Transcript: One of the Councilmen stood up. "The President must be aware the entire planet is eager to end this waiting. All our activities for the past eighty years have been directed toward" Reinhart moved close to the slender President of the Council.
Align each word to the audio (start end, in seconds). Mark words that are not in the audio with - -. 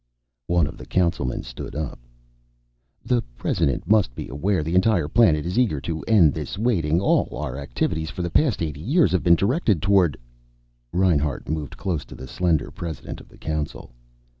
One 0.47 0.65
of 0.65 0.77
the 0.79 0.85
Councilmen 0.87 1.43
stood 1.43 1.75
up. 1.75 1.99
"The 3.05 3.21
President 3.37 3.87
must 3.87 4.15
be 4.15 4.29
aware 4.29 4.63
the 4.63 4.73
entire 4.73 5.07
planet 5.07 5.45
is 5.45 5.59
eager 5.59 5.79
to 5.81 6.01
end 6.07 6.33
this 6.33 6.57
waiting. 6.57 6.99
All 6.99 7.37
our 7.37 7.59
activities 7.59 8.09
for 8.09 8.23
the 8.23 8.31
past 8.31 8.63
eighty 8.63 8.81
years 8.81 9.11
have 9.11 9.21
been 9.21 9.35
directed 9.35 9.79
toward" 9.79 10.17
Reinhart 10.91 11.49
moved 11.49 11.77
close 11.77 12.03
to 12.05 12.15
the 12.15 12.25
slender 12.27 12.71
President 12.71 13.21
of 13.21 13.29
the 13.29 13.37
Council. 13.37 13.91